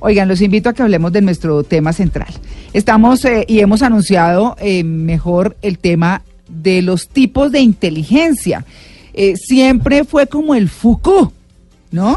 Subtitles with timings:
[0.00, 2.28] Oigan, los invito a que hablemos de nuestro tema central.
[2.72, 8.64] Estamos eh, y hemos anunciado eh, mejor el tema de los tipos de inteligencia.
[9.14, 11.32] Eh, siempre fue como el Foucault,
[11.90, 12.16] ¿no?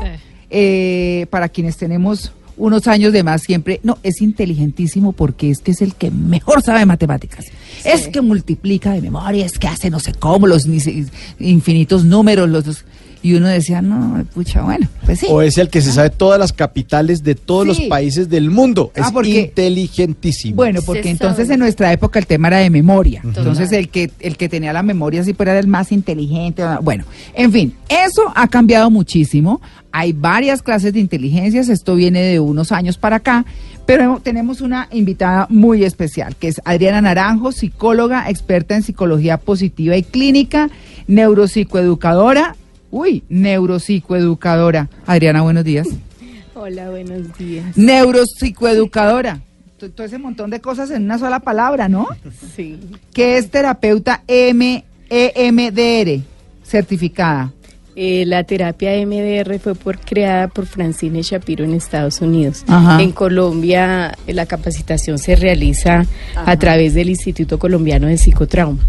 [0.50, 5.72] Eh, para quienes tenemos unos años de más siempre, no, es inteligentísimo porque es que
[5.72, 7.46] es el que mejor sabe matemáticas.
[7.86, 11.08] Es que multiplica de memoria, es que hace no sé cómo los ni-
[11.40, 12.86] infinitos números, los dos.
[13.24, 15.28] Y uno decía, no, pucha, bueno, pues sí.
[15.30, 17.82] O es el que se sabe todas las capitales de todos Sí.
[17.84, 18.92] los países del mundo.
[18.96, 20.56] Ah, es porque- inteligentísimo.
[20.56, 21.54] Bueno, porque Se entonces sabe.
[21.54, 23.22] en nuestra época el tema era de memoria.
[23.24, 26.64] Entonces el que el que tenía la memoria sí era el más inteligente.
[26.82, 27.04] Bueno,
[27.36, 29.62] en fin, eso ha cambiado muchísimo.
[29.92, 31.70] Hay varias clases de inteligencias.
[31.70, 33.46] Esto viene de unos años para acá.
[33.86, 39.98] Pero tenemos una invitada muy especial, que es Adriana Naranjo, psicóloga, experta en psicología positiva
[39.98, 40.70] y clínica,
[41.08, 42.56] neuropsicoeducadora.
[42.92, 44.90] Uy, neuropsicoeducadora.
[45.06, 45.88] Adriana, buenos días.
[46.54, 47.78] Hola, buenos días.
[47.78, 49.42] Neuropsicoeducadora.
[49.78, 52.08] Todo ese montón de cosas en una sola palabra, ¿no?
[52.56, 52.78] Sí.
[53.14, 56.22] Que es terapeuta M EMDR,
[56.64, 57.52] certificada.
[57.96, 62.64] Eh, la terapia MDR fue por, creada por Francine Shapiro en Estados Unidos.
[62.68, 63.02] Ajá.
[63.02, 68.80] En Colombia eh, la capacitación se realiza a través del Instituto Colombiano de Psicotrauma.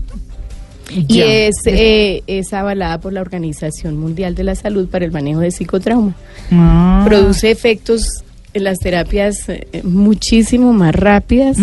[0.95, 1.25] Y Ya.
[1.25, 5.51] es, eh, es avalada por la Organización Mundial de la Salud para el manejo de
[5.51, 6.15] psicotrauma.
[6.51, 7.05] Ah.
[7.07, 8.07] Produce efectos
[8.55, 11.57] en las terapias eh, muchísimo más rápidas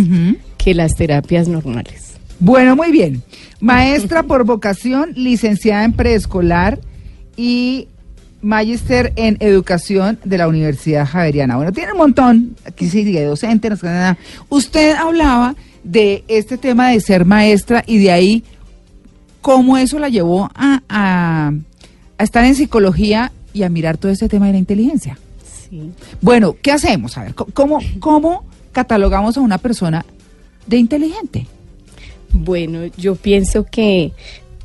[0.57, 2.13] que las terapias normales.
[2.39, 3.22] Bueno, muy bien.
[3.59, 6.80] Maestra por vocación, licenciada en preescolar
[7.38, 7.88] y
[8.41, 11.57] magíster en educación de la Universidad Javeriana.
[11.57, 14.17] Bueno, tiene un montón, aquí sí sigue docente, no sé nada.
[14.47, 18.44] Usted hablaba de este tema de ser maestra y de ahí
[19.41, 21.51] cómo eso la llevó a, a-
[22.17, 25.17] a estar en psicología y a mirar todo este tema de la inteligencia.
[25.69, 25.91] Sí.
[26.21, 27.17] Bueno, ¿qué hacemos?
[27.17, 30.05] A ver, ¿cómo, cómo catalogamos a una persona
[30.67, 31.47] de inteligente?
[32.33, 34.11] Bueno, yo pienso que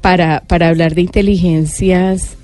[0.01, 2.37] para, para hablar de inteligencias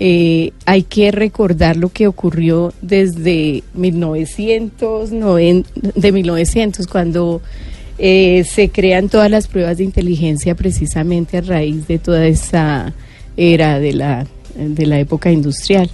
[0.00, 7.40] eh, hay que recordar lo que ocurrió desde 1990, de 1900, cuando
[7.98, 12.92] eh, se crean todas las pruebas de inteligencia precisamente a raíz de toda esa
[13.36, 14.26] era de la,
[14.56, 15.90] de la época industrial.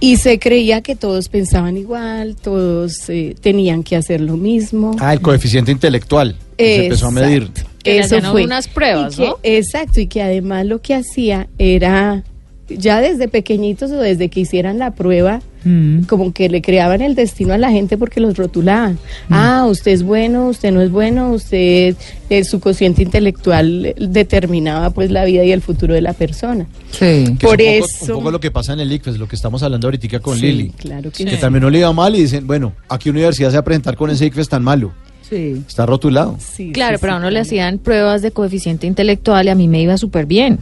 [0.00, 4.94] Y se creía que todos pensaban igual, todos eh, tenían que hacer lo mismo.
[4.98, 6.36] Ah, el coeficiente intelectual.
[6.58, 7.28] que Se empezó a Exacto.
[7.30, 7.50] medir.
[7.82, 8.44] Que Eso fue.
[8.44, 9.36] unas pruebas, Y que- ¿no?
[9.42, 12.22] Exacto, y que además lo que hacía era,
[12.68, 16.02] ya desde pequeñitos o desde que hicieran la prueba, Mm.
[16.04, 18.98] como que le creaban el destino a la gente porque los rotulaban.
[19.30, 21.96] Ah, usted es bueno, usted no es bueno, usted,
[22.30, 26.66] eh, su cociente intelectual determinaba pues la vida y el futuro de la persona.
[26.90, 27.36] Sí.
[27.38, 29.26] Que Por es un poco, eso- un poco lo que pasa en el ICFES, lo
[29.28, 30.68] que estamos hablando ahorita con Sí, Lili.
[30.70, 33.54] claro que Que también no le iba mal y dicen, bueno, ¿a qué universidad se
[33.56, 34.92] va a presentar con ese ICFES tan malo?
[35.28, 35.62] Sí.
[35.66, 36.36] Está rotulado.
[36.38, 39.54] Sí, Claro, sí, pero a sí, uno le hacían pruebas de coeficiente intelectual y a
[39.54, 40.58] mí me iba súper bien.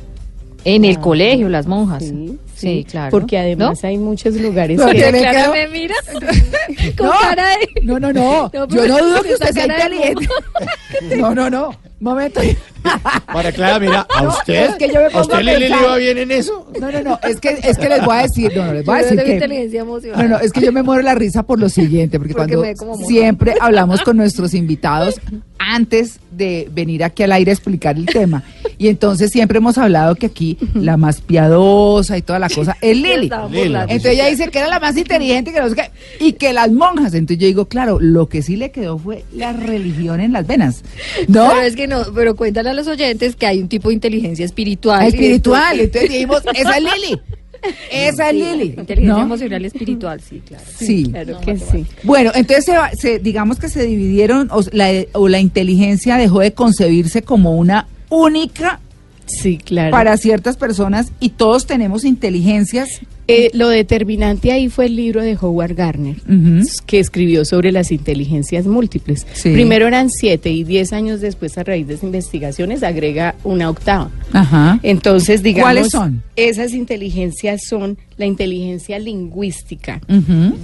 [0.65, 2.05] En el Ah, colegio, las monjas.
[2.05, 3.11] Sí, Sí, claro.
[3.11, 3.89] Porque además ¿No?
[3.89, 5.97] hay muchos lugares No, que- Clara me mira
[6.97, 7.81] con No, cara de...
[7.83, 8.51] No, no, no.
[8.55, 10.29] No, Yo no dudo que usted sea inteligente.
[11.17, 11.75] No, no, no.
[11.99, 12.41] Momento.
[13.33, 14.71] Para Clara, mira, ¿a No, usted?
[14.71, 15.81] es que yo me ¿A pongo usted a le pensar.
[15.83, 16.67] iba bien en eso?
[16.81, 17.19] No, no, no.
[17.23, 18.53] Es que, es que les voy a decir.
[18.57, 19.35] No, no, les voy a decir tengo que.
[19.35, 20.23] inteligencia emocional.
[20.31, 23.07] No, no, es que yo me muero la risa por lo siguiente, porque, Porque cuando
[23.07, 25.21] siempre hablamos con nuestros invitados
[25.59, 28.43] antes de venir aquí al aire a explicar el tema.
[28.79, 32.97] Y entonces siempre hemos hablado que aquí la más piadosa y toda la cosa es
[32.97, 33.31] Lili.
[33.53, 36.71] Entonces ella dice que era la más inteligente que no sé qué, y que las
[36.73, 37.15] monjas.
[37.15, 40.83] Entonces yo digo, claro, lo que sí le quedó fue la religión en las venas.
[41.29, 41.49] ¿No?
[41.51, 44.45] Pero es que no, pero cuéntale a los oyentes que hay un tipo de inteligencia
[44.45, 45.07] espiritual.
[45.07, 45.79] Espiritual.
[45.81, 47.21] Entonces dijimos, esa es Lili.
[47.93, 48.75] Esa es Lili.
[48.77, 49.23] Inteligencia ¿no?
[49.23, 50.65] emocional y espiritual, sí, claro.
[50.77, 51.05] Sí.
[51.09, 51.87] Claro que sí.
[52.03, 56.41] Bueno, entonces se va- se- digamos que se dividieron, o la, o la inteligencia dejó
[56.41, 58.81] de concebirse como una única
[59.27, 59.91] Sí, claro.
[59.93, 63.01] para ciertas personas y todos tenemos inteligencias.
[63.29, 66.67] Eh, lo determinante ahí fue el libro de Howard Gardner, Ujú.
[66.87, 69.27] que escribió sobre las inteligencias múltiples.
[69.33, 69.53] Sí.
[69.53, 74.11] Primero eran siete y diez años después, a raíz de esas investigaciones, agrega una octava.
[74.33, 74.81] Ajá.
[74.83, 76.23] Entonces, digamos, ¿Cuáles son?
[76.35, 80.01] esas inteligencias son la inteligencia lingüística.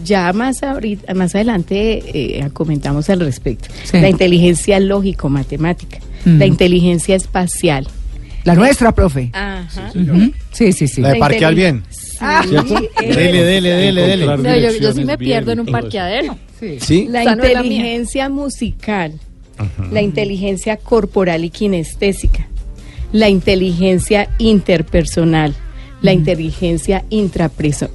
[0.05, 3.69] Ya más, ahorita, más adelante eh, comentamos al respecto.
[3.85, 3.99] Sí.
[4.01, 7.87] La inteligencia lógico-matemática, la inteligencia espacial.
[8.49, 9.31] La nuestra, profe.
[9.33, 9.93] Ajá.
[10.53, 11.01] Sí, sí, sí.
[11.01, 11.83] La de parquear bien.
[12.21, 12.77] Ah, ¿Cierto?
[13.03, 14.27] eh, Dele, dele, dele, dele.
[14.27, 16.37] No, yo, yo sí me bien pierdo en un parqueadero.
[16.59, 16.79] sí.
[16.81, 17.07] ¿Sí?
[17.11, 19.13] La no inteligencia musical,
[19.93, 22.49] la inteligencia corporal y kinestésica,
[23.13, 25.55] la inteligencia interpersonal,
[26.03, 27.05] la inteligencia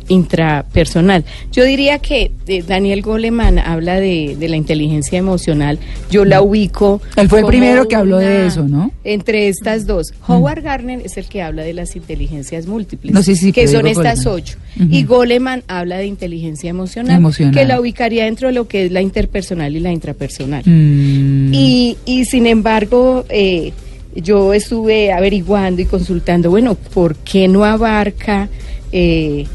[0.10, 1.24] intrapersonal.
[1.52, 5.80] Yo diría que eh, Daniel Goleman habla de, de la inteligencia emocional.
[6.12, 7.02] Yo la ubico.
[7.16, 8.92] Él fue el primero que habló de eso, ¿no?
[9.04, 10.14] Entre estas dos.
[10.28, 13.88] Howard Gardner es el que habla de las inteligencias múltiples, No, sí, sí, que son
[13.88, 14.44] estas Goleman.
[14.44, 14.58] ocho.
[14.90, 17.54] Y Goleman habla de inteligencia emocional, Emocional.
[17.54, 20.64] que la ubicaría dentro de lo que es la interpersonal y la intrapersonal.
[20.66, 21.54] Mm.
[21.54, 23.72] Y, y sin embargo, eh,
[24.16, 28.50] yo estuve averiguando y consultando, bueno, ¿por qué no abarca
[28.92, 29.46] eh,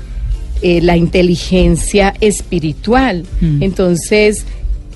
[0.62, 3.24] eh, la inteligencia espiritual?
[3.40, 3.62] Mm.
[3.62, 4.44] Entonces,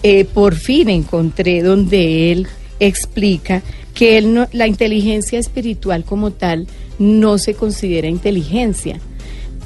[0.02, 2.46] eh, por fin encontré donde él
[2.80, 3.62] explica
[3.94, 6.66] que él no, la inteligencia espiritual como tal
[6.98, 9.00] no se considera inteligencia.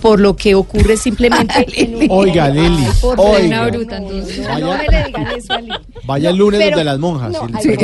[0.07, 3.47] Por lo que ocurre simplemente en un- Oiga, Lili, por oiga.
[3.47, 4.39] Una bruta, no, entonces.
[4.39, 5.75] no, no me le digan eso a Lili.
[6.05, 7.33] Vaya el lunes Pero- donde las monjas
[7.65, 7.77] les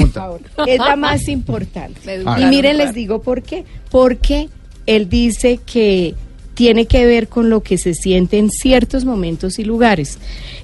[0.69, 2.01] es la más importante.
[2.05, 3.65] Me Y miren, les digo por qué.
[3.91, 4.49] Porque
[4.87, 6.15] él dice que
[6.55, 10.19] tiene que ver con lo que se siente en ciertos momentos y lugares.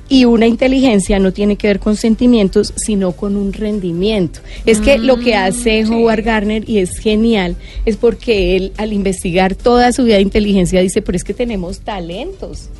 [0.08, 4.40] Y una inteligencia no tiene que ver con sentimientos, sino con un rendimiento.
[4.64, 9.54] Es que lo que hace Howard Gardner, y es genial, es porque él, al investigar
[9.54, 12.70] toda su vida de inteligencia, dice, pero es que tenemos talentos.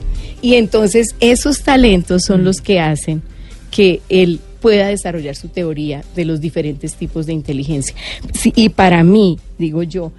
[0.41, 3.23] Y entonces esos talentos son los que hacen
[3.71, 7.95] que él pueda desarrollar su teoría de los diferentes tipos de inteligencia.
[8.33, 10.13] Sí, y para mí, digo yo,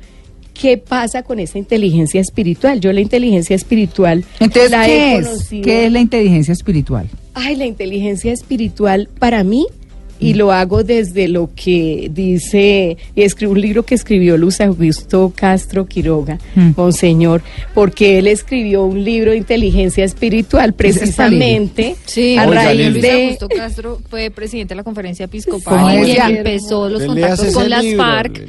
[0.59, 2.79] ¿qué pasa con esa inteligencia espiritual?
[2.81, 5.27] Yo la inteligencia espiritual Entonces, la he ¿qué es?
[5.27, 7.09] conocido- ¿Qué es la inteligencia espiritual?
[7.33, 9.65] Ay, la inteligencia espiritual para mí,
[10.19, 15.31] y lo hago desde lo que dice, y escribo un libro que escribió Luz Augusto
[15.35, 16.71] Castro Quiroga, Mm.
[16.75, 17.41] Monseñor,
[17.73, 22.89] porque él escribió un libro de inteligencia espiritual precisamente Sí, a Oiga, raíz Lili.
[22.91, 23.23] Luis de...
[23.23, 27.83] Augusto Castro fue presidente de la conferencia ¿Cómo episcopal y empezó los contactos con las
[27.83, 28.41] libro, FARC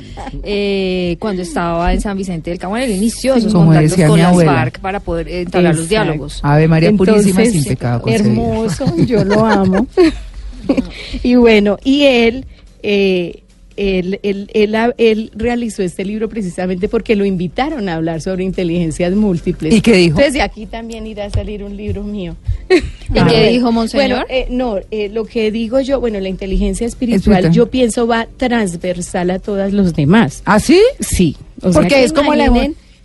[0.43, 2.59] eh, cuando estaba en San Vicente del.
[2.59, 4.53] Bueno, él inició esos Como contactos decía con las abuela.
[4.55, 6.41] FARC para poder entablar los diálogos.
[6.43, 8.05] Ave María Purísima sin pecado.
[8.07, 9.87] Hermoso, yo lo amo.
[11.23, 12.47] y bueno, y él,
[12.83, 13.43] eh,
[13.77, 19.15] él, él, él, él realizó este libro precisamente porque lo invitaron a hablar sobre inteligencias
[19.15, 19.75] múltiples.
[19.75, 20.19] ¿Y qué dijo?
[20.19, 22.37] Entonces de aquí también irá a salir un libro mío.
[22.69, 23.27] ¿Y Ah.
[23.31, 24.09] qué dijo Monseñor?
[24.09, 28.27] Bueno, eh, no, eh, lo que digo yo, bueno, la inteligencia espiritual, yo pienso va
[28.37, 30.43] transversal a todas los demás.
[30.45, 30.81] ¿Ah, sí?
[31.01, 31.37] Sí.
[31.63, 32.51] o Porque que es como la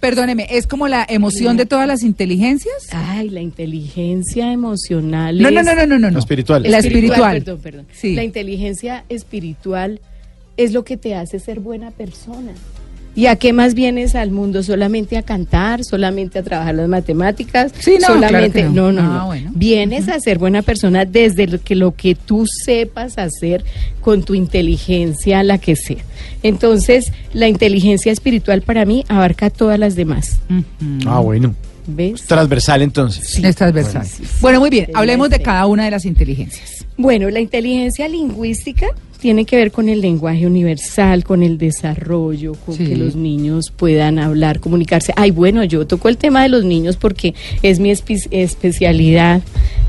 [0.09, 2.75] perdóneme, es como la emoción de todas las inteligencias.
[2.91, 5.39] Ay, la inteligencia emocional.
[5.39, 6.07] No, no, es- no, no, no, no.
[6.07, 6.11] no.
[6.11, 6.63] La espiritual.
[6.63, 7.37] La espiritual.
[7.43, 7.87] Perdón, perdón.
[7.91, 8.13] Sí.
[8.13, 9.99] La inteligencia espiritual
[10.57, 12.51] es lo que te hace ser buena persona.
[13.17, 14.61] ¿Y a qué más vienes al mundo?
[14.61, 15.85] ¿Solamente a cantar?
[15.85, 17.71] ¿Solamente a trabajar las matemáticas?
[17.79, 18.91] Sí, no, Solamente, claro que no.
[18.91, 19.25] no, no, Ah, no.
[19.27, 19.51] bueno.
[19.55, 23.63] Vienes a ser buena persona desde lo que, lo que tú sepas hacer
[24.01, 26.03] con tu inteligencia, la que sea.
[26.45, 30.37] Entonces, la inteligencia espiritual para mí abarca todas las demás.
[31.07, 31.55] Ah, bueno.
[31.87, 32.23] ¿Ves?
[32.23, 33.43] Transversal entonces.
[33.43, 34.05] Es transversal.
[34.05, 34.37] Sí, sí, sí.
[34.41, 34.85] Bueno, muy bien.
[34.85, 35.43] Sí, Hablemos de sí.
[35.43, 36.85] cada una de las inteligencias.
[36.97, 38.87] Bueno, la inteligencia lingüística
[39.25, 42.85] tiene que ver con el lenguaje universal, con el desarrollo, con Sí.
[42.85, 45.13] que los niños puedan hablar, comunicarse.
[45.15, 47.33] Ay, bueno, yo toco el tema de los niños porque
[47.63, 49.41] es mi espe- especialidad.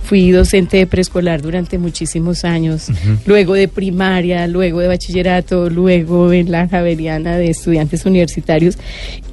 [0.04, 2.86] Fui docente de preescolar durante muchísimos años,
[3.26, 8.78] luego de primaria, luego de bachillerato, luego en la Javeriana de estudiantes universitarios.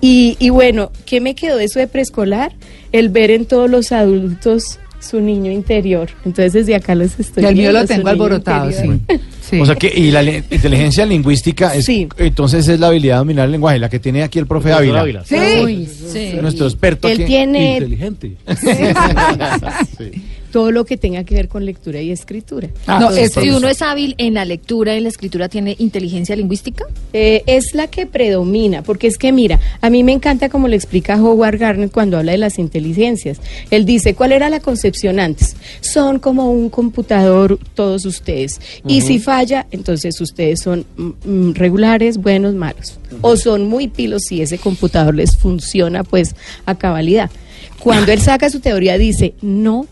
[0.02, 2.52] Y, y bueno, ¿qué me quedó de eso de preescolar?
[2.92, 6.10] El ver en todos los adultos su niño interior.
[6.26, 8.88] Entonces desde acá los estoy Y el mío lo tengo alborotado, sí.
[9.42, 9.60] Sí.
[9.60, 12.08] O sea que, y la inteligencia lingüística es, Sí.
[12.18, 15.24] entonces es la habilidad de dominar el lenguaje, la que tiene aquí el profe Ávila.
[15.26, 15.88] Sí.
[16.12, 16.32] Sí.
[16.42, 17.26] Nuestro experto Él aquí.
[17.26, 18.32] tiene Inteligente.
[20.54, 22.70] Todo lo que tenga que ver con lectura y escritura.
[22.86, 25.76] Ah, no, es- Si uno es hábil en la lectura y en la escritura, ¿tiene
[25.80, 26.86] inteligencia lingüística?
[27.12, 30.76] Eh, es la que predomina, porque es que mira, a mí me encanta como le
[30.76, 33.40] explica Howard Gardner cuando habla de las inteligencias.
[33.72, 35.56] Él dice, ¿cuál era la concepción antes?
[35.82, 38.62] Son como un computador todos ustedes.
[38.88, 41.10] Y si falla, entonces ustedes son mm,
[41.50, 43.00] mm, regulares, buenos, malos.
[43.22, 46.36] O son muy pilos si ese computador les funciona pues
[46.68, 47.32] a cabalidad.
[47.80, 49.88] Cuando él saca su teoría dice, no,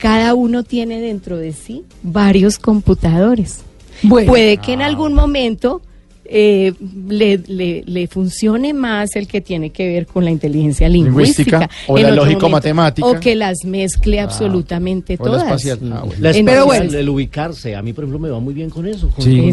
[0.00, 3.60] cada uno tiene dentro de sí varios computadores.
[4.02, 4.28] Bueno.
[4.30, 5.82] Puede que en algún momento
[6.32, 6.72] eh,
[7.08, 11.58] le, le- le funcione más el que tiene que ver con la inteligencia lingüística.
[11.58, 13.06] Lingüística, o la lógico-matemática.
[13.08, 15.42] O que las mezcle absolutamente O la todas.
[15.42, 15.78] espacial.
[15.92, 16.12] Ah, bueno.
[16.20, 16.98] La Pero espacial, bueno.
[16.98, 19.10] el ubicarse, a mí por ejemplo me va muy bien con eso.
[19.10, 19.52] Con, Sí.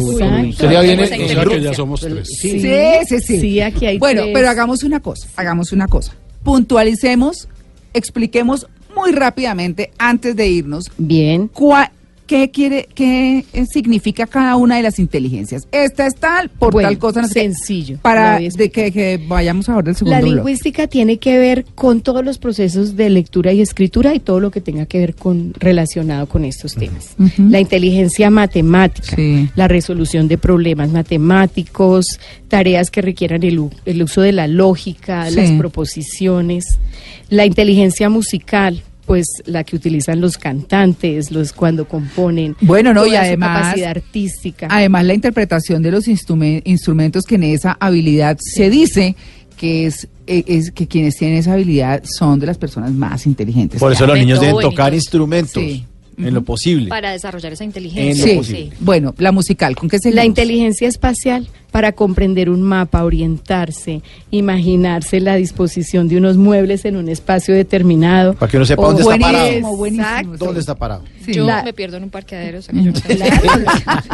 [0.56, 2.28] Sería bien O en sea, que ya somos tres.
[2.40, 2.60] Sí.
[2.62, 2.72] Sí,
[3.08, 3.40] sí, sí.
[3.42, 4.34] Sí, aquí hay Bueno, tres.
[4.36, 6.14] pero hagamos una cosa, hagamos una cosa.
[6.44, 7.48] Puntualicemos,
[7.94, 11.50] expliquemos muy rápidamente antes de irnos Bien.
[11.52, 11.92] cua-
[12.26, 15.66] qué quiere, qué significa cada una de las inteligencias.
[15.72, 19.18] Esta es tal, por Bueno, tal cosa, no sé sencillo, lo Para de que, que
[19.30, 23.54] vayamos ahora del segundo La lingüística tiene que ver con todos los procesos de lectura
[23.54, 27.16] y escritura y todo lo que tenga que ver con relacionado con estos temas.
[27.38, 29.48] La inteligencia matemática, Sí.
[29.56, 33.58] la resolución de problemas matemáticos, tareas que requieran el,
[34.04, 35.36] uso de la lógica, Sí.
[35.38, 36.78] las proposiciones,
[37.30, 42.56] la inteligencia musical, pues la que utilizan los cantantes, los cuando componen.
[42.62, 44.68] Bueno, no, y además- capacidad artística.
[44.70, 49.16] Además, la interpretación de los instrumen- instrumentos que en esa habilidad se dice
[49.58, 53.80] que es, eh, es que quienes tienen esa habilidad son de las personas más inteligentes.
[53.80, 55.86] Por eso los niños deben tocar instrumentos Sí.
[56.18, 56.90] En lo posible.
[56.90, 58.26] Para desarrollar esa En inteligencia.
[58.26, 58.70] lo Sí, posible.
[58.80, 65.20] bueno, la musical, ¿con qué se La inteligencia espacial para comprender un mapa, orientarse, imaginarse
[65.20, 68.34] la disposición de unos muebles en un espacio determinado.
[68.34, 69.78] Para que uno sepa O- dónde está Buenísimo, parado.
[69.78, 70.08] buenísimo.
[70.08, 70.46] Exacto.
[70.46, 71.04] ¿Dónde está parado?
[71.26, 71.34] Sí.
[71.34, 72.60] Yo La- me pierdo en un parqueadero.
[72.60, 73.16] o sea que yo no sé.
[73.18, 73.42] Claro,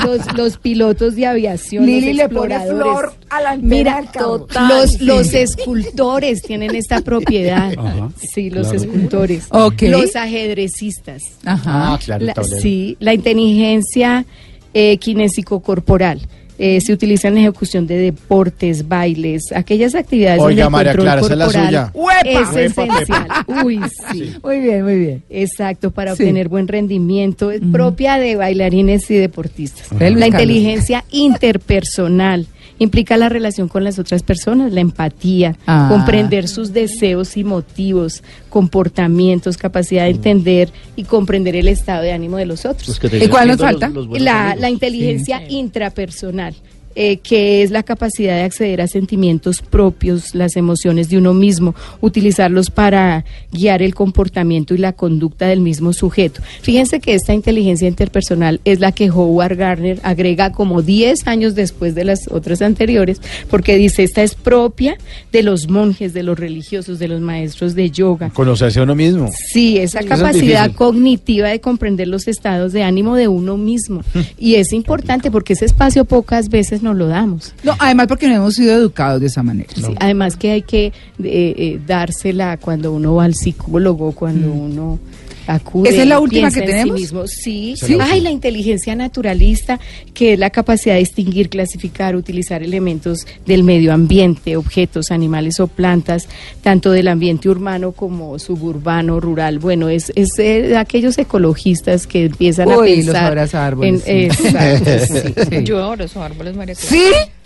[0.06, 3.12] los, los pilotos de aviación, Lili los le pone exploradores.
[3.12, 4.68] flor a la Mira, del total.
[4.68, 5.06] los, Sí.
[5.06, 7.72] los escultores tienen esta propiedad.
[7.78, 8.82] Ajá, sí, los claro.
[8.84, 9.48] escultores.
[9.82, 11.22] Los ajedrecistas.
[11.46, 11.93] Ajá.
[11.94, 14.26] Ah, claro, La- sí, la inteligencia
[14.74, 16.22] eh, kinésico-corporal.
[16.60, 20.92] eh, se utiliza en la ejecución de deportes, bailes, aquellas actividades Oiga, donde el María
[20.92, 21.92] control Clara, esa es la corporal suya.
[21.96, 22.22] ¡Uepa!
[22.30, 23.28] es Uepa, esencial.
[23.66, 23.80] Uy,
[24.12, 24.34] sí.
[24.44, 25.24] Muy bien, muy bien.
[25.32, 26.22] Exacto, para Sí.
[26.24, 29.88] obtener buen rendimiento, es propia de bailarines y deportistas.
[30.00, 32.46] La inteligencia interpersonal
[32.84, 35.88] implica la relación con las otras personas, la empatía, Ah.
[35.90, 42.38] comprender sus deseos y motivos, comportamientos, capacidad de entender y comprender el estado de ánimo
[42.38, 43.00] de los otros.
[43.14, 43.88] ¿Y cuál nos falta?
[43.88, 44.62] los- los buenos La, amigos.
[44.62, 46.56] la inteligencia intrapersonal,
[46.96, 51.76] eh, que es la capacidad de acceder a sentimientos propios, las emociones de uno mismo,
[52.02, 56.42] utilizarlos para guiar el comportamiento y la conducta del mismo sujeto.
[56.62, 61.96] Fíjense que esta inteligencia interpersonal es la que Howard Gardner agrega como 10 años después
[61.96, 64.98] de las otras anteriores, porque dice, esta es propia
[65.32, 68.30] de los monjes, de los religiosos, de los maestros de yoga.
[68.30, 69.30] Conocerse a uno mismo.
[69.52, 74.04] Sí, esa capacidad cognitiva de comprender los estados de ánimo de uno mismo.
[74.38, 77.54] y es importante porque ese espacio pocas veces nos lo damos.
[77.64, 79.70] No, además porque no hemos sido educados de esa manera.
[79.76, 85.00] Sí, además que hay que eh, eh, dársela cuando uno va al psicólogo, cuando uno
[85.48, 85.90] acude.
[85.90, 87.00] ¿Esa es la última que en sí tenemos?
[87.00, 87.28] mismo.
[87.28, 89.80] Sí, la Ay, la inteligencia naturalista,
[90.14, 95.68] que es la capacidad de distinguir, clasificar, utilizar elementos del medio ambiente, objetos, animales o
[95.68, 96.28] plantas,
[96.62, 99.60] tanto del ambiente urbano como suburbano, rural.
[99.60, 103.26] Bueno, es, es eh, de aquellos ecologistas que empiezan a Uy, los pensar.
[103.26, 104.12] abrazárboles, sí.
[104.12, 105.34] en- exacto, sí.
[105.58, 105.64] Sí.
[105.64, 106.90] Yo ahora esos árboles, María Clara.
[106.96, 107.04] ¿Sí?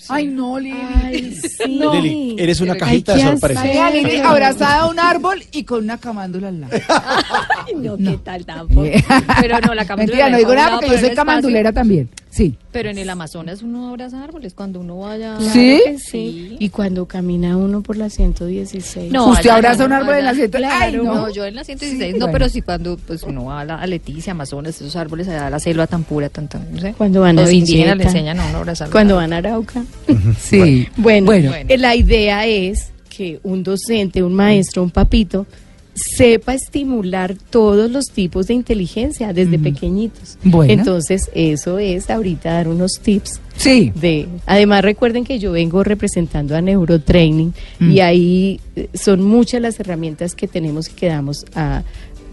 [0.09, 0.77] Ay, no, Lili.
[1.03, 1.63] Ay, sí.
[1.67, 3.63] Lili, eres una cajita de sorpresa.
[3.63, 6.73] Vea, Lili abrazada a un árbol y con una camándula al lado.
[7.67, 8.83] Ay, no, ¿qué tal tampoco?
[9.41, 12.09] Pero no, la camandula Mentira, no digo nada porque pero yo soy camandulera también.
[12.37, 12.55] Sí.
[12.71, 15.37] Pero en el Amazonas uno abraza árboles cuando uno vaya.
[15.39, 15.81] ¿Sí?
[15.83, 16.55] que sí.
[16.59, 19.11] Y cuando camina uno por la 116.
[19.11, 21.15] No, Usted abraza no, un árbol en la allá- siete- Ay, Claro, no.
[21.15, 21.33] no.
[21.33, 22.33] yo en la 116 Sí, no, bueno.
[22.33, 25.49] pero sí cuando pues uno va a, la, a Leticia, Amazonas, esos árboles allá, a
[25.49, 26.93] la selva tan pura, tan, tan, no sé.
[26.97, 28.89] Cuando van a Los indígenas le enseñan a uno a abrazar.
[28.91, 29.83] Cuando van a Arauca.
[30.39, 30.87] Sí.
[30.97, 31.51] Bueno, Bueno.
[31.67, 35.47] eh, la idea es que un docente, un maestro, un papito,
[35.97, 40.37] sepa estimular todos los tipos de inteligencia desde pequeñitos.
[40.43, 40.71] Bueno.
[40.71, 43.91] Entonces, eso es ahorita dar unos tips Sí.
[43.99, 47.91] de además recuerden que yo vengo representando a Neurotraining Mm.
[47.91, 51.83] y ahí eh, son muchas las herramientas que tenemos y que damos a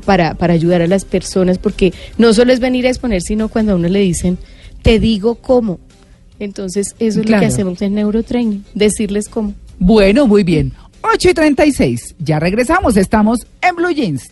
[0.05, 3.73] para, para ayudar a las personas porque no solo es venir a exponer sino cuando
[3.73, 4.37] a uno le dicen
[4.83, 5.79] te digo cómo
[6.39, 10.73] entonces eso es lo que hacemos en Neurotraining decirles cómo Bueno, muy bien.
[11.13, 12.15] 8 y 36.
[12.19, 12.97] Ya regresamos.
[12.97, 14.31] Estamos en Blue Jeans.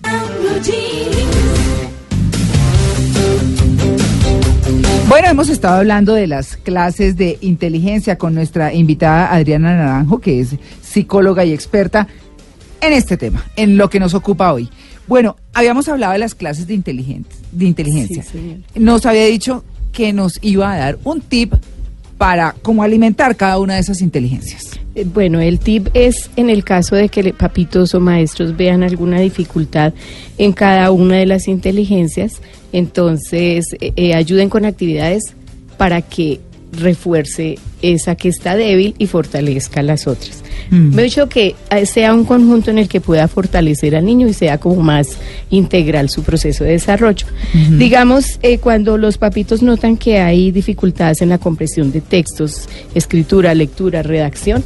[5.08, 10.40] Bueno, hemos estado hablando de las clases de inteligencia con nuestra invitada Adriana Naranjo, que
[10.40, 12.08] es psicóloga y experta
[12.80, 14.70] en este tema, en lo que nos ocupa hoy.
[15.06, 18.22] Bueno, habíamos hablado de las clases de, de inteligencia.
[18.22, 18.64] Sí.
[18.76, 19.62] Nos había dicho
[19.92, 21.52] que nos iba a dar un tip
[22.16, 24.81] para cómo alimentar cada una de esas inteligencias.
[24.94, 29.20] Eh, Bueno, el tip es en el caso de que papitos o maestros vean alguna
[29.20, 29.92] dificultad
[30.38, 32.40] en cada una de las inteligencias,
[32.72, 35.34] entonces eh, eh, ayuden con actividades
[35.76, 36.40] para que
[36.72, 40.42] refuerce esa que está débil y fortalezca las otras.
[40.70, 40.94] Mm.
[40.94, 44.26] Me he dicho que eh, sea un conjunto en el que pueda fortalecer al niño
[44.26, 45.18] y sea como más
[45.50, 47.26] integral su proceso de desarrollo.
[47.70, 53.54] Digamos, eh, cuando los papitos notan que hay dificultades en la comprensión de textos, escritura,
[53.54, 54.64] lectura, redacción,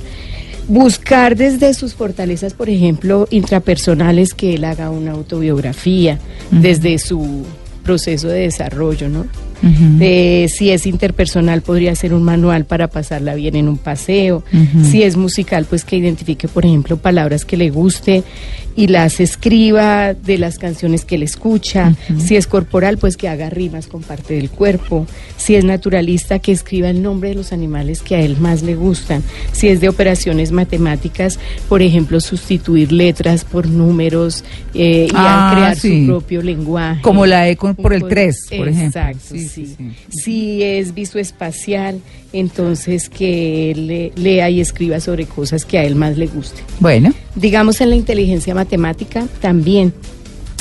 [0.68, 6.18] buscar desde sus fortalezas, por ejemplo, intrapersonales, que él haga una autobiografía,
[6.50, 7.44] desde su
[7.82, 9.26] proceso de desarrollo, ¿no?
[9.62, 9.98] Ujú.
[10.00, 14.44] Eh, si es interpersonal, podría ser un manual para pasarla bien en un paseo.
[14.52, 14.84] Ujú.
[14.84, 18.22] Si es musical, pues que identifique, por ejemplo, palabras que le guste
[18.76, 21.94] y las escriba de las canciones que le escucha.
[22.18, 25.06] Si es corporal, pues que haga rimas con parte del cuerpo.
[25.38, 28.74] Si es naturalista, que escriba el nombre de los animales que a él más le
[28.74, 29.22] gustan.
[29.52, 31.38] Si es de operaciones matemáticas,
[31.70, 34.44] por ejemplo, sustituir letras por números
[34.74, 36.02] eh, y Ah, crear sí.
[36.02, 37.00] su propio lenguaje.
[37.00, 38.86] Como la E por el Un 3, por ejemplo.
[39.00, 39.76] Exacto, Sí, sí.
[40.08, 42.00] Si es visoespacial,
[42.32, 46.62] entonces que le- lea y escriba sobre cosas que a él más le guste.
[46.80, 49.92] Bueno, Digamos en la inteligencia matemática también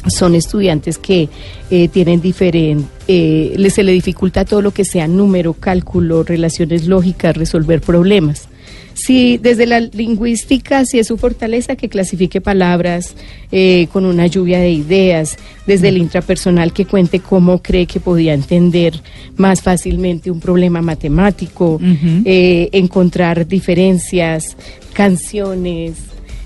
[0.08, 1.30] son estudiantes que
[1.72, 7.36] eh, tienen diferente, eh, se le dificulta todo lo que sea número, cálculo, relaciones lógicas,
[7.36, 8.48] resolver problemas.
[8.96, 13.14] Si desde la lingüística, si es su fortaleza, que clasifique palabras
[13.52, 15.38] eh, con una lluvia de ideas,
[15.68, 19.02] desde el intrapersonal, que cuente cómo cree que podía entender
[19.36, 21.80] más fácilmente un problema matemático,
[22.24, 24.56] eh, encontrar diferencias,
[24.94, 25.96] canciones,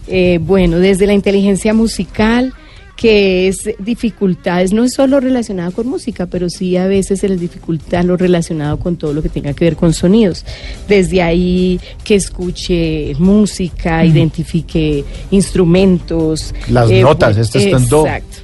[0.08, 2.54] eh, bueno, desde la inteligencia musical,
[3.00, 7.40] que es dificultades, no es solo relacionado con música, pero sí a veces se les
[7.40, 10.44] dificulta lo relacionado con todo lo que tenga que ver con sonidos.
[10.90, 16.54] Desde ahí que escuche música, identifique instrumentos.
[16.70, 18.06] Las notas, este está en do.
[18.06, 18.38] Exacto.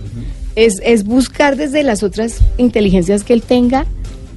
[0.56, 3.86] Es, es buscar desde las otras inteligencias que él tenga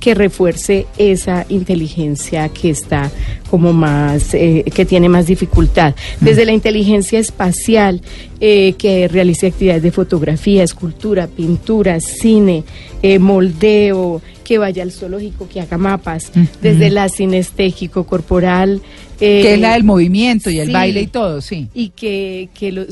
[0.08, 3.10] que refuerce esa inteligencia que está
[3.50, 5.94] como más, eh, que tiene más dificultad.
[6.18, 8.00] Desde la inteligencia espacial,
[8.40, 12.64] eh, que realice actividades de fotografía, escultura, pintura, cine,
[13.02, 16.32] eh, moldeo, que vaya al zoológico, que haga mapas.
[16.62, 18.80] Desde la sinestégico corporal.
[19.20, 20.72] eh, que es la del movimiento y el sí.
[20.72, 21.66] baile y todo, sí.
[21.74, 22.84] y que, que, lo,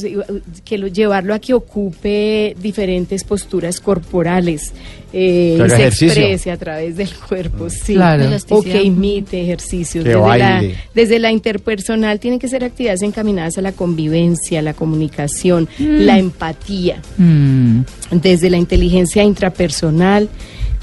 [0.64, 4.72] que lo- llevarlo a que ocupe diferentes posturas corporales
[5.12, 6.08] eh, Que y se ejercicio.
[6.08, 7.94] exprese a través del cuerpo, sí.
[7.94, 8.24] Claro.
[8.50, 10.02] O que imite ejercicios.
[10.04, 10.74] Que desde, la, baile.
[10.94, 17.00] desde la interpersonal tienen que ser actividades encaminadas a la convivencia, la comunicación, la empatía
[17.18, 17.80] Mm.
[18.10, 20.28] desde la inteligencia intrapersonal.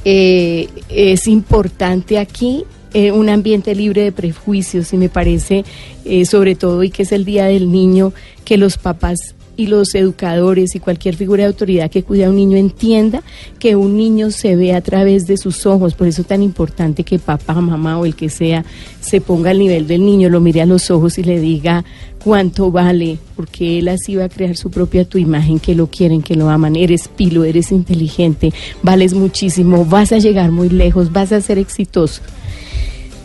[0.06, 5.66] Eh, es importante aquí eh, un ambiente libre de prejuicios y me parece,
[6.06, 8.14] eh, sobre todo, y que es el Día del Niño,
[8.46, 12.36] que los papás y los educadores y cualquier figura de autoridad que cuida a un
[12.36, 13.22] niño entienda
[13.60, 15.94] que un niño se ve a través de sus ojos.
[15.94, 18.66] Por eso es tan importante que papá, mamá o el que sea
[19.00, 21.84] se ponga al nivel del niño, lo mire a los ojos y le diga
[22.24, 26.22] cuánto vale, porque él así va a crear su propia tu imagen, que lo quieren,
[26.22, 26.76] que lo aman.
[26.76, 32.22] Eres pilo, eres inteligente, vales muchísimo, vas a llegar muy lejos, vas a ser exitoso.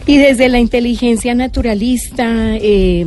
[0.07, 3.07] Y desde la inteligencia naturalista, eh,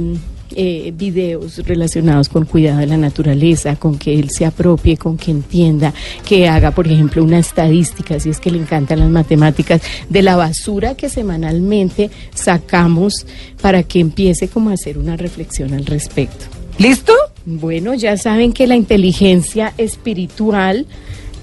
[0.56, 5.32] eh, videos relacionados con cuidado de la naturaleza, con que él se apropie, con que
[5.32, 5.94] entienda,
[6.26, 10.36] que haga, por ejemplo, una estadística, si es que le encantan las matemáticas, de la
[10.36, 13.26] basura que semanalmente sacamos
[13.62, 16.46] para que empiece como a hacer una reflexión al respecto.
[16.78, 17.14] ¿Listo?
[17.46, 20.86] Bueno, ya saben que la inteligencia espiritual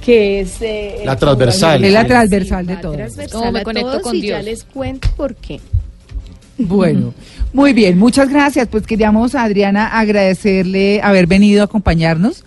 [0.09, 1.85] que es eh, La transversal.
[1.85, 2.97] Es la transversal de la todos.
[2.97, 4.45] transversal ¿Cómo me a conecto todos con y ya Dios?
[4.45, 5.61] les cuento por qué.
[6.57, 7.15] Bueno,
[7.53, 8.69] muy bien, muchas gracias.
[8.69, 12.45] Pues queríamos, Adriana, agradecerle haber venido a acompañarnos.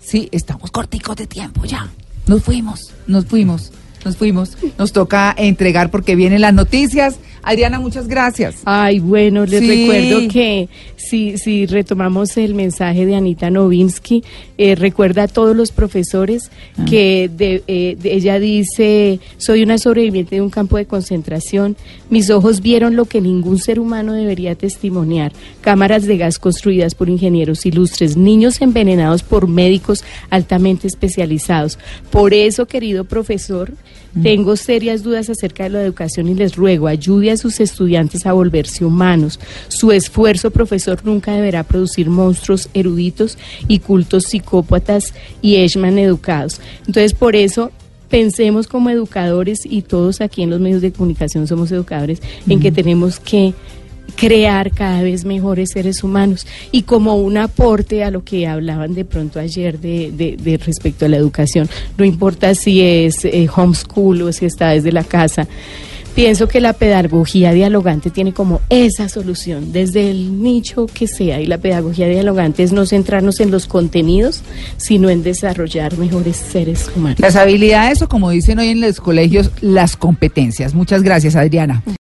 [0.00, 1.88] Sí, estamos corticos de tiempo ya.
[2.26, 3.72] Nos fuimos, nos fuimos,
[4.04, 4.56] nos fuimos.
[4.78, 7.16] Nos toca entregar porque vienen las noticias.
[7.42, 8.56] Adriana, muchas gracias.
[8.64, 9.66] Ay, bueno, les Sí.
[9.86, 14.22] recuerdo que si, si retomamos el mensaje de Anita Novinsky,
[14.58, 16.84] eh, recuerda a todos los profesores Ah.
[16.88, 21.76] que de- eh, de- ella dice, soy una sobreviviente de un campo de concentración,
[22.10, 27.08] mis ojos vieron lo que ningún ser humano debería testimoniar, cámaras de gas construidas por
[27.08, 31.78] ingenieros ilustres, niños envenenados por médicos altamente especializados.
[32.10, 33.72] Por eso, querido profesor,
[34.20, 38.32] tengo serias dudas acerca de la educación y les ruego, ayude a sus estudiantes a
[38.32, 39.40] volverse humanos.
[39.68, 46.60] Su esfuerzo, profesor, nunca deberá producir monstruos eruditos y cultos psicópatas y Eshman educados.
[46.86, 47.70] Entonces, por eso
[48.12, 52.70] pensemos como educadores y todos aquí en los medios de comunicación somos educadores en que
[52.70, 53.54] tenemos que
[54.16, 59.04] crear cada vez mejores seres humanos y como un aporte a lo que hablaban de
[59.04, 64.32] pronto ayer de, de- respecto a la educación, no importa si es eh, homeschool o
[64.32, 65.48] si está desde la casa,
[66.14, 71.46] pienso que la pedagogía dialogante tiene como esa solución desde el nicho que sea y
[71.46, 74.42] la pedagogía dialogante es no centrarnos en los contenidos,
[74.76, 77.18] sino en desarrollar mejores seres humanos.
[77.18, 80.74] Las habilidades o como dicen hoy en los colegios, las competencias.
[80.74, 81.82] Muchas gracias, Adriana.